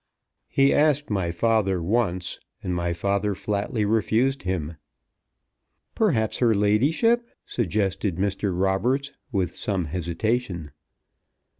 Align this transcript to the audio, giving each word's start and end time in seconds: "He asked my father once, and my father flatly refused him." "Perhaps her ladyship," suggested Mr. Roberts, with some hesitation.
"He 0.47 0.73
asked 0.73 1.11
my 1.11 1.29
father 1.29 1.79
once, 1.79 2.39
and 2.63 2.73
my 2.73 2.91
father 2.91 3.35
flatly 3.35 3.85
refused 3.85 4.41
him." 4.41 4.77
"Perhaps 5.93 6.39
her 6.39 6.55
ladyship," 6.55 7.29
suggested 7.45 8.15
Mr. 8.15 8.51
Roberts, 8.59 9.11
with 9.31 9.55
some 9.55 9.85
hesitation. 9.85 10.71